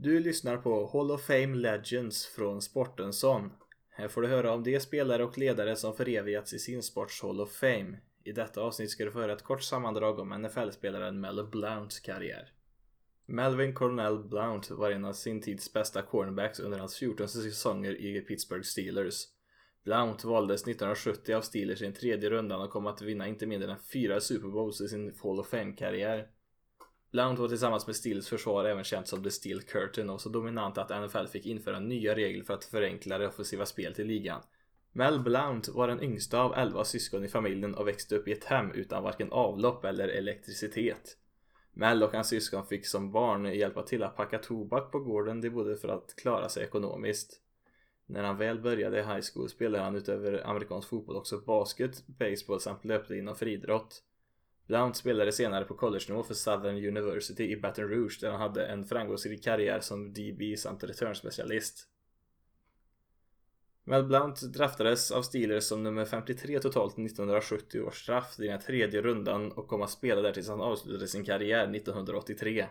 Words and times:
Du 0.00 0.20
lyssnar 0.20 0.56
på 0.56 0.90
Hall 0.92 1.10
of 1.10 1.26
Fame 1.26 1.56
Legends 1.56 2.26
från 2.26 2.62
Sportensson. 2.62 3.50
Här 3.90 4.08
får 4.08 4.22
du 4.22 4.28
höra 4.28 4.52
om 4.52 4.62
de 4.62 4.80
spelare 4.80 5.24
och 5.24 5.38
ledare 5.38 5.76
som 5.76 5.94
förevigats 5.94 6.52
i 6.52 6.58
sin 6.58 6.82
sports 6.82 7.22
Hall 7.22 7.40
of 7.40 7.52
Fame. 7.52 7.98
I 8.24 8.32
detta 8.32 8.60
avsnitt 8.60 8.90
ska 8.90 9.04
du 9.04 9.10
få 9.10 9.20
höra 9.20 9.32
ett 9.32 9.42
kort 9.42 9.62
sammandrag 9.62 10.18
om 10.18 10.28
NFL-spelaren 10.42 11.20
Mel 11.20 11.46
Blounts 11.46 12.00
karriär. 12.00 12.52
Melvin 13.26 13.74
Cornell 13.74 14.18
Blount 14.18 14.70
var 14.70 14.90
en 14.90 15.04
av 15.04 15.12
sin 15.12 15.42
tids 15.42 15.72
bästa 15.72 16.02
cornerbacks 16.02 16.60
under 16.60 16.78
hans 16.78 16.96
14 16.96 17.28
säsonger 17.28 18.00
i 18.00 18.20
Pittsburgh 18.20 18.64
Steelers. 18.64 19.24
Blount 19.84 20.24
valdes 20.24 20.62
1970 20.62 21.34
av 21.34 21.42
Steelers 21.42 21.82
i 21.82 21.84
den 21.84 21.94
tredje 21.94 22.30
rundan 22.30 22.60
och 22.60 22.70
kom 22.70 22.86
att 22.86 23.02
vinna 23.02 23.28
inte 23.28 23.46
mindre 23.46 23.72
än 23.72 23.78
fyra 23.92 24.20
Super 24.20 24.48
Bowls 24.48 24.80
i 24.80 24.88
sin 24.88 25.14
Hall 25.22 25.40
of 25.40 25.48
Fame-karriär. 25.48 26.28
Blount 27.10 27.38
var 27.38 27.48
tillsammans 27.48 27.86
med 27.86 27.96
Stills 27.96 28.28
försvar 28.28 28.64
även 28.64 28.84
känt 28.84 29.08
som 29.08 29.22
The 29.22 29.30
Steel 29.30 29.62
Curtain 29.62 30.10
och 30.10 30.20
så 30.20 30.28
dominant 30.28 30.78
att 30.78 31.02
NFL 31.02 31.26
fick 31.26 31.46
införa 31.46 31.80
nya 31.80 32.14
regler 32.14 32.44
för 32.44 32.54
att 32.54 32.64
förenkla 32.64 33.18
det 33.18 33.28
offensiva 33.28 33.66
spelet 33.66 33.98
i 33.98 34.04
ligan. 34.04 34.42
Mel 34.92 35.20
Blount 35.20 35.68
var 35.68 35.88
den 35.88 36.02
yngsta 36.02 36.40
av 36.40 36.54
11 36.54 36.84
syskon 36.84 37.24
i 37.24 37.28
familjen 37.28 37.74
och 37.74 37.88
växte 37.88 38.16
upp 38.16 38.28
i 38.28 38.32
ett 38.32 38.44
hem 38.44 38.72
utan 38.72 39.02
varken 39.02 39.32
avlopp 39.32 39.84
eller 39.84 40.08
elektricitet. 40.08 41.16
Mel 41.72 42.02
och 42.02 42.12
hans 42.12 42.28
syskon 42.28 42.66
fick 42.66 42.86
som 42.86 43.12
barn 43.12 43.44
hjälpa 43.44 43.82
till 43.82 44.02
att 44.02 44.16
packa 44.16 44.38
tobak 44.38 44.92
på 44.92 44.98
gården 44.98 45.40
de 45.40 45.50
bodde 45.50 45.76
för 45.76 45.88
att 45.88 46.14
klara 46.16 46.48
sig 46.48 46.64
ekonomiskt. 46.64 47.40
När 48.06 48.22
han 48.22 48.36
väl 48.36 48.60
började 48.60 48.98
i 48.98 49.02
high 49.02 49.24
school 49.34 49.48
spelade 49.48 49.84
han 49.84 49.96
utöver 49.96 50.46
amerikansk 50.46 50.88
fotboll 50.88 51.16
också 51.16 51.38
basket, 51.38 52.06
baseball 52.06 52.60
samt 52.60 52.84
löpte 52.84 53.16
inom 53.16 53.36
friidrott. 53.36 54.02
Blount 54.68 54.96
spelade 54.96 55.32
senare 55.32 55.64
på 55.64 55.74
college-nivå 55.74 56.22
för 56.22 56.34
Southern 56.34 56.76
University 56.76 57.52
i 57.52 57.56
Baton 57.56 57.88
Rouge 57.88 58.18
där 58.20 58.30
han 58.30 58.40
hade 58.40 58.66
en 58.66 58.84
framgångsrik 58.84 59.44
karriär 59.44 59.80
som 59.80 60.12
DB 60.12 60.56
samt 60.58 60.84
returnspecialist. 60.84 61.88
Mel 63.84 64.04
Blount 64.04 64.40
draftades 64.40 65.10
av 65.10 65.22
Steelers 65.22 65.64
som 65.64 65.82
nummer 65.82 66.04
53 66.04 66.58
totalt 66.58 66.92
1970 66.92 67.80
års 67.80 68.06
draft 68.06 68.40
i 68.40 68.46
den 68.46 68.60
tredje 68.60 69.02
rundan 69.02 69.52
och 69.52 69.68
kom 69.68 69.82
att 69.82 69.90
spela 69.90 70.22
där 70.22 70.32
tills 70.32 70.48
han 70.48 70.60
avslutade 70.60 71.08
sin 71.08 71.24
karriär 71.24 71.74
1983. 71.74 72.66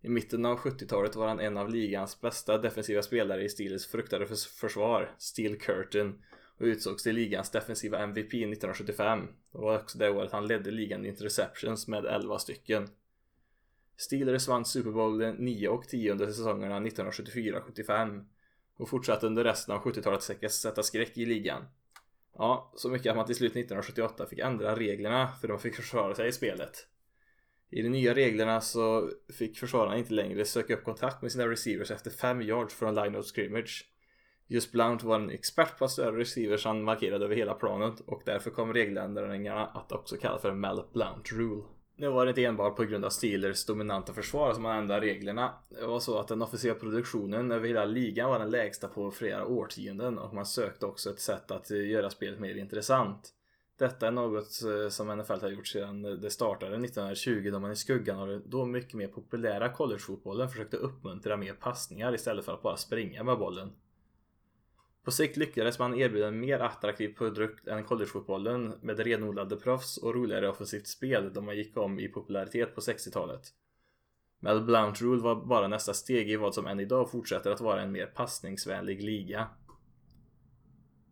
I 0.00 0.08
mitten 0.08 0.46
av 0.46 0.58
70-talet 0.58 1.16
var 1.16 1.28
han 1.28 1.40
en 1.40 1.56
av 1.56 1.70
ligans 1.70 2.20
bästa 2.20 2.58
defensiva 2.58 3.02
spelare 3.02 3.44
i 3.44 3.48
Steelers 3.48 3.86
fruktade 3.86 4.26
försvar, 4.60 5.14
Steel 5.18 5.56
Curtain, 5.58 6.22
och 6.58 6.64
utsågs 6.64 7.02
till 7.02 7.14
ligans 7.14 7.50
defensiva 7.50 7.98
MVP 7.98 8.26
1975. 8.26 9.28
Det 9.52 9.58
var 9.58 9.78
också 9.78 9.98
det 9.98 10.10
året 10.10 10.32
han 10.32 10.46
ledde 10.46 10.70
ligan 10.70 11.04
i 11.04 11.08
interceptions 11.08 11.88
med 11.88 12.04
11 12.04 12.38
stycken. 12.38 12.88
Steelers 13.96 14.48
vann 14.48 14.64
Super 14.64 14.90
Bowl 14.90 15.34
9 15.38 15.68
och 15.68 15.88
10 15.88 16.12
under 16.12 16.26
säsongerna 16.26 16.80
1974-75 16.80 18.26
och 18.76 18.88
fortsatte 18.88 19.26
under 19.26 19.44
resten 19.44 19.74
av 19.74 19.82
70-talet 19.82 20.44
att 20.44 20.52
sätta 20.52 20.82
skräck 20.82 21.18
i 21.18 21.26
ligan. 21.26 21.64
Ja, 22.38 22.72
så 22.76 22.88
mycket 22.88 23.10
att 23.10 23.16
man 23.16 23.26
till 23.26 23.34
slut 23.34 23.52
1978 23.52 24.26
fick 24.26 24.38
ändra 24.38 24.76
reglerna 24.76 25.28
för 25.40 25.48
de 25.48 25.58
fick 25.58 25.74
försvara 25.74 26.14
sig 26.14 26.28
i 26.28 26.32
spelet. 26.32 26.86
I 27.70 27.82
de 27.82 27.88
nya 27.88 28.14
reglerna 28.14 28.60
så 28.60 29.10
fick 29.38 29.58
försvararna 29.58 29.98
inte 29.98 30.14
längre 30.14 30.44
söka 30.44 30.74
upp 30.74 30.84
kontakt 30.84 31.22
med 31.22 31.32
sina 31.32 31.48
receivers 31.48 31.90
efter 31.90 32.10
5 32.10 32.42
yards 32.42 32.74
från 32.74 32.94
line 32.94 33.16
of 33.16 33.26
scrimmage. 33.26 33.90
Just 34.48 34.72
Blount 34.72 35.02
var 35.02 35.16
en 35.16 35.30
expert 35.30 35.78
på 35.78 35.84
att 35.84 35.90
störa 35.90 36.18
receivers 36.18 36.64
han 36.64 36.82
markerade 36.82 37.24
över 37.24 37.36
hela 37.36 37.54
planet 37.54 38.00
och 38.06 38.22
därför 38.24 38.50
kom 38.50 38.72
regeländringarna 38.72 39.66
att 39.66 39.92
också 39.92 40.16
kallas 40.16 40.42
för 40.42 40.52
Mel 40.52 40.82
Blount 40.92 41.32
Rule. 41.32 41.62
Nu 41.98 42.08
var 42.08 42.26
det 42.26 42.30
inte 42.30 42.44
enbart 42.44 42.76
på 42.76 42.84
grund 42.84 43.04
av 43.04 43.10
Steelers 43.10 43.66
dominanta 43.66 44.12
försvar 44.12 44.52
som 44.52 44.62
man 44.62 44.78
ändrade 44.78 45.06
reglerna. 45.06 45.54
Det 45.68 45.86
var 45.86 46.00
så 46.00 46.18
att 46.18 46.28
den 46.28 46.42
officiella 46.42 46.78
produktionen 46.78 47.52
över 47.52 47.68
hela 47.68 47.84
ligan 47.84 48.30
var 48.30 48.38
den 48.38 48.50
lägsta 48.50 48.88
på 48.88 49.10
flera 49.10 49.46
årtionden 49.46 50.18
och 50.18 50.34
man 50.34 50.46
sökte 50.46 50.86
också 50.86 51.10
ett 51.10 51.20
sätt 51.20 51.50
att 51.50 51.70
eh, 51.70 51.90
göra 51.90 52.10
spelet 52.10 52.40
mer 52.40 52.54
intressant. 52.54 53.32
Detta 53.78 54.06
är 54.06 54.10
något 54.10 54.62
eh, 54.62 54.88
som 54.88 55.18
NFL 55.18 55.40
har 55.40 55.48
gjort 55.48 55.66
sedan 55.66 56.02
det 56.02 56.30
startade 56.30 56.76
1920 56.76 57.50
då 57.52 57.58
man 57.58 57.72
i 57.72 57.76
skuggan 57.76 58.18
av 58.18 58.28
den 58.28 58.42
då 58.46 58.64
mycket 58.64 58.94
mer 58.94 59.08
populära 59.08 59.72
collegefotbollen 59.72 60.48
försökte 60.48 60.76
uppmuntra 60.76 61.36
mer 61.36 61.52
passningar 61.52 62.14
istället 62.14 62.44
för 62.44 62.52
att 62.52 62.62
bara 62.62 62.76
springa 62.76 63.24
med 63.24 63.38
bollen. 63.38 63.72
På 65.06 65.12
sikt 65.12 65.36
lyckades 65.36 65.78
man 65.78 65.94
erbjuda 65.94 66.28
en 66.28 66.40
mer 66.40 66.58
attraktiv 66.58 67.14
produkt 67.16 67.68
än 67.68 67.84
collegefotbollen 67.84 68.74
med 68.80 69.00
renodlade 69.00 69.56
proffs 69.56 69.96
och 69.96 70.14
roligare 70.14 70.48
offensivt 70.48 70.86
spel 70.86 71.32
då 71.32 71.40
man 71.40 71.56
gick 71.56 71.76
om 71.76 72.00
i 72.00 72.08
popularitet 72.08 72.74
på 72.74 72.80
60-talet. 72.80 73.42
Mel 74.40 74.60
Blount 74.60 75.00
Rule 75.00 75.22
var 75.22 75.46
bara 75.46 75.68
nästa 75.68 75.94
steg 75.94 76.30
i 76.30 76.36
vad 76.36 76.54
som 76.54 76.66
än 76.66 76.80
idag 76.80 77.10
fortsätter 77.10 77.50
att 77.50 77.60
vara 77.60 77.82
en 77.82 77.92
mer 77.92 78.06
passningsvänlig 78.06 79.02
liga. 79.02 79.48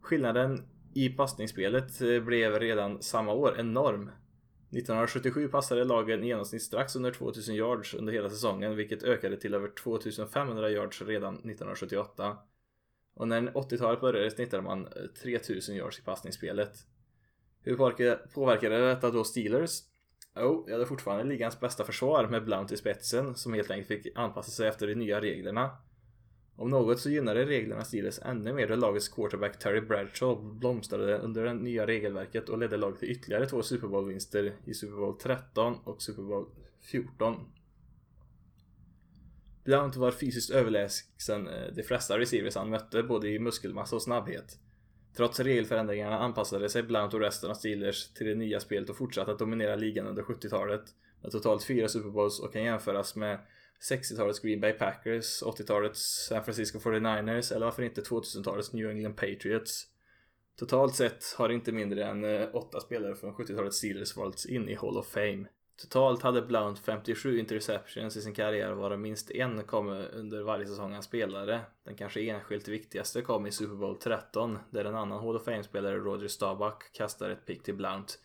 Skillnaden 0.00 0.68
i 0.94 1.08
passningsspelet 1.08 2.00
eh, 2.00 2.20
blev 2.20 2.58
redan 2.58 3.02
samma 3.02 3.32
år 3.32 3.60
enorm. 3.60 4.02
1977 4.02 5.48
passade 5.48 5.84
lagen 5.84 6.24
i 6.24 6.26
genomsnitt 6.26 6.62
strax 6.62 6.96
under 6.96 7.10
2000 7.10 7.54
yards 7.54 7.94
under 7.94 8.12
hela 8.12 8.30
säsongen 8.30 8.76
vilket 8.76 9.02
ökade 9.02 9.36
till 9.36 9.54
över 9.54 9.68
2500 9.68 10.70
yards 10.70 11.02
redan 11.02 11.34
1978. 11.34 12.38
Och 13.14 13.28
när 13.28 13.42
80-talet 13.42 14.00
började 14.00 14.30
snittade 14.30 14.62
man 14.62 14.86
eh, 14.86 15.22
3000 15.22 15.76
yards 15.76 15.98
i 15.98 16.02
passningsspelet. 16.02 16.72
Hur 17.62 17.76
påverkade 18.34 18.88
detta 18.88 19.10
då 19.10 19.24
Steelers? 19.24 19.80
Jo, 20.36 20.42
oh, 20.42 20.64
jag 20.66 20.72
hade 20.72 20.86
fortfarande 20.86 21.24
ligans 21.24 21.60
bästa 21.60 21.84
försvar 21.84 22.26
med 22.26 22.44
Blount 22.44 22.72
i 22.72 22.76
spetsen 22.76 23.34
som 23.34 23.52
helt 23.52 23.70
enkelt 23.70 23.88
fick 23.88 24.16
anpassa 24.18 24.50
sig 24.50 24.68
efter 24.68 24.86
de 24.86 24.94
nya 24.94 25.20
reglerna. 25.20 25.70
Om 26.56 26.70
något 26.70 27.00
så 27.00 27.10
gynnade 27.10 27.44
reglerna 27.44 27.84
Steelers 27.84 28.18
ännu 28.22 28.52
mer 28.52 28.68
då 28.68 28.76
lagets 28.76 29.08
quarterback 29.08 29.58
Terry 29.58 29.80
Bradshaw 29.80 30.58
blomstrade 30.58 31.18
under 31.18 31.44
det 31.44 31.54
nya 31.54 31.86
regelverket 31.86 32.48
och 32.48 32.58
ledde 32.58 32.76
laget 32.76 32.98
till 32.98 33.10
ytterligare 33.10 33.46
två 33.46 33.62
Super 33.62 33.88
Bowl-vinster 33.88 34.52
i 34.64 34.74
Super 34.74 34.96
Bowl 34.96 35.18
13 35.18 35.78
och 35.84 36.02
Super 36.02 36.22
Bowl 36.22 36.46
14. 36.80 37.36
Blount 39.64 39.96
var 39.96 40.10
fysiskt 40.10 40.50
överlägsen 40.50 41.48
eh, 41.48 41.72
de 41.74 41.82
flesta 41.82 42.18
receivers 42.18 42.54
han 42.54 42.70
mötte 42.70 43.02
både 43.02 43.28
i 43.28 43.38
muskelmassa 43.38 43.96
och 43.96 44.02
snabbhet. 44.02 44.58
Trots 45.16 45.40
regelförändringarna 45.40 46.18
anpassade 46.18 46.68
sig 46.68 46.82
Blount 46.82 47.14
och 47.14 47.20
resten 47.20 47.50
av 47.50 47.54
Steelers 47.54 48.12
till 48.12 48.26
det 48.26 48.34
nya 48.34 48.60
spelet 48.60 48.90
och 48.90 48.96
fortsatte 48.96 49.30
att 49.30 49.38
dominera 49.38 49.76
ligan 49.76 50.06
under 50.06 50.22
70-talet 50.22 50.82
med 51.22 51.32
totalt 51.32 51.64
fyra 51.64 51.88
Super 51.88 52.10
Bowls 52.10 52.40
och 52.40 52.52
kan 52.52 52.64
jämföras 52.64 53.16
med 53.16 53.38
60-talets 53.90 54.40
Green 54.40 54.60
Bay 54.60 54.72
Packers, 54.72 55.42
80-talets 55.42 56.26
San 56.28 56.44
Francisco 56.44 56.78
49ers 56.78 57.54
eller 57.54 57.66
varför 57.66 57.82
inte 57.82 58.00
2000-talets 58.00 58.72
New 58.72 58.90
England 58.90 59.14
Patriots. 59.14 59.86
Totalt 60.58 60.94
sett 60.94 61.24
har 61.38 61.48
inte 61.48 61.72
mindre 61.72 62.04
än 62.04 62.24
eh, 62.24 62.48
åtta 62.52 62.80
spelare 62.80 63.14
från 63.14 63.34
70-talets 63.34 63.76
Steelers 63.76 64.16
valts 64.16 64.46
in 64.46 64.68
i 64.68 64.74
Hall 64.74 64.98
of 64.98 65.06
Fame. 65.06 65.46
Totalt 65.82 66.22
hade 66.22 66.42
Blount 66.42 66.78
57 66.78 67.38
interceptions 67.38 68.16
i 68.16 68.22
sin 68.22 68.34
karriär 68.34 68.72
varav 68.72 68.98
minst 68.98 69.30
en 69.30 69.64
kom 69.64 69.88
under 69.88 70.42
varje 70.42 70.66
säsong 70.66 70.92
han 70.92 71.02
spelade. 71.02 71.60
Den 71.84 71.96
kanske 71.96 72.20
enskilt 72.20 72.68
viktigaste 72.68 73.22
kom 73.22 73.46
i 73.46 73.52
Super 73.52 73.74
Bowl 73.74 73.96
13 73.96 74.58
där 74.70 74.84
en 74.84 74.94
annan 74.94 75.20
Hall 75.20 75.36
of 75.36 75.44
Fame-spelare 75.44 75.96
Roger 75.96 76.28
Staubach 76.28 76.92
kastade 76.92 77.32
ett 77.32 77.46
pick 77.46 77.62
till 77.62 77.74
Blount. 77.74 78.18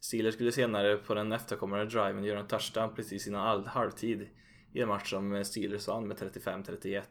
Steelers 0.00 0.34
skulle 0.34 0.52
senare 0.52 0.96
på 0.96 1.14
den 1.14 1.32
efterkommande 1.32 1.84
driven 1.84 2.24
göra 2.24 2.40
en 2.40 2.46
touchdown 2.46 2.94
precis 2.94 3.26
innan 3.26 3.66
halvtid 3.66 4.28
i 4.72 4.80
en 4.80 4.88
match 4.88 5.10
som 5.10 5.44
Steelers 5.44 5.88
vann 5.88 6.08
med 6.08 6.16
35-31. 6.16 7.02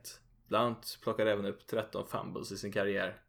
Blount 0.48 1.00
plockade 1.04 1.32
även 1.32 1.46
upp 1.46 1.68
13 1.68 2.08
fumbles 2.08 2.52
i 2.52 2.58
sin 2.58 2.72
karriär. 2.72 3.22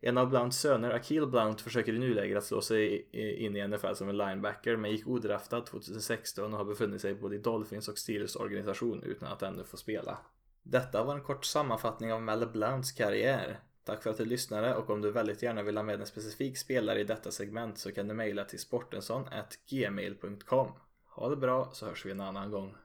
En 0.00 0.18
av 0.18 0.28
Blounts 0.28 0.58
söner, 0.58 0.90
Akil 0.90 1.26
Blount, 1.26 1.60
försöker 1.60 1.92
i 1.92 1.98
nuläget 1.98 2.38
att 2.38 2.44
slå 2.44 2.60
sig 2.60 3.08
in 3.46 3.56
i 3.56 3.68
NFL 3.68 3.94
som 3.94 4.08
en 4.08 4.16
linebacker 4.16 4.76
men 4.76 4.90
gick 4.90 5.08
odraftad 5.08 5.60
2016 5.60 6.52
och 6.52 6.58
har 6.58 6.64
befunnit 6.64 7.00
sig 7.00 7.14
både 7.14 7.36
i 7.36 7.38
Dolphins 7.38 7.88
och 7.88 7.98
Steelers 7.98 8.36
organisation 8.36 9.02
utan 9.02 9.32
att 9.32 9.42
ännu 9.42 9.64
få 9.64 9.76
spela. 9.76 10.18
Detta 10.62 11.04
var 11.04 11.14
en 11.14 11.22
kort 11.22 11.44
sammanfattning 11.44 12.12
av 12.12 12.22
Mel 12.22 12.48
Blounts 12.48 12.92
karriär. 12.92 13.60
Tack 13.84 14.02
för 14.02 14.10
att 14.10 14.18
du 14.18 14.24
lyssnade 14.24 14.74
och 14.74 14.90
om 14.90 15.00
du 15.00 15.10
väldigt 15.10 15.42
gärna 15.42 15.62
vill 15.62 15.76
ha 15.76 15.84
med 15.84 16.00
en 16.00 16.06
specifik 16.06 16.58
spelare 16.58 17.00
i 17.00 17.04
detta 17.04 17.30
segment 17.30 17.78
så 17.78 17.92
kan 17.92 18.08
du 18.08 18.14
mejla 18.14 18.44
till 18.44 18.58
sportensson.gmail.com 18.58 20.68
Ha 21.14 21.28
det 21.28 21.36
bra 21.36 21.70
så 21.72 21.86
hörs 21.86 22.06
vi 22.06 22.10
en 22.10 22.20
annan 22.20 22.50
gång. 22.50 22.74